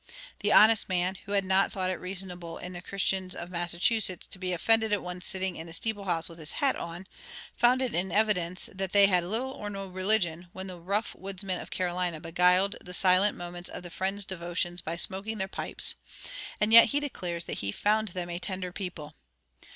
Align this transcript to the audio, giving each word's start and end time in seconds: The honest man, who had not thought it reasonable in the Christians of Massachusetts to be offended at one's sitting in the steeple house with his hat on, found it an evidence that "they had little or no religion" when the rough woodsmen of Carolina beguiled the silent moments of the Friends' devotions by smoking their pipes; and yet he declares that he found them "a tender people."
The 0.39 0.51
honest 0.51 0.89
man, 0.89 1.13
who 1.13 1.33
had 1.33 1.45
not 1.45 1.71
thought 1.71 1.91
it 1.91 1.99
reasonable 1.99 2.57
in 2.57 2.73
the 2.73 2.81
Christians 2.81 3.35
of 3.35 3.51
Massachusetts 3.51 4.25
to 4.25 4.39
be 4.39 4.51
offended 4.51 4.91
at 4.91 5.03
one's 5.03 5.27
sitting 5.27 5.55
in 5.57 5.67
the 5.67 5.73
steeple 5.73 6.05
house 6.05 6.27
with 6.27 6.39
his 6.39 6.53
hat 6.53 6.75
on, 6.75 7.05
found 7.55 7.83
it 7.83 7.93
an 7.93 8.11
evidence 8.11 8.67
that 8.73 8.93
"they 8.93 9.05
had 9.05 9.23
little 9.23 9.51
or 9.51 9.69
no 9.69 9.85
religion" 9.85 10.47
when 10.53 10.65
the 10.65 10.79
rough 10.79 11.13
woodsmen 11.13 11.59
of 11.59 11.69
Carolina 11.69 12.19
beguiled 12.19 12.77
the 12.83 12.95
silent 12.95 13.37
moments 13.37 13.69
of 13.69 13.83
the 13.83 13.91
Friends' 13.91 14.25
devotions 14.25 14.81
by 14.81 14.95
smoking 14.95 15.37
their 15.37 15.47
pipes; 15.47 15.93
and 16.59 16.73
yet 16.73 16.85
he 16.85 16.99
declares 16.99 17.45
that 17.45 17.59
he 17.59 17.71
found 17.71 18.07
them 18.07 18.27
"a 18.31 18.39
tender 18.39 18.71
people." 18.71 19.13